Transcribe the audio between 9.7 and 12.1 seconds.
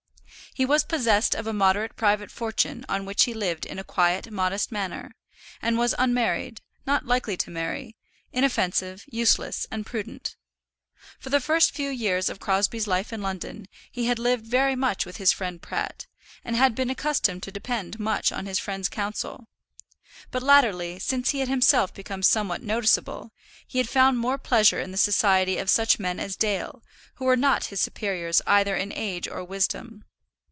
and prudent. For the first few